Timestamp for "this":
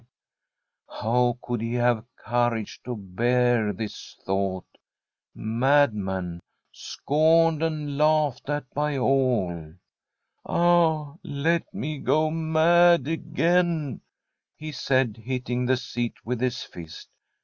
3.71-4.15